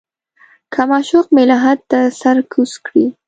که 0.73 0.81
معشوق 0.89 1.25
مې 1.35 1.43
لحد 1.49 1.79
ته 1.91 1.99
سر 2.19 2.37
کوز 2.51 2.71
کړي. 2.85 3.05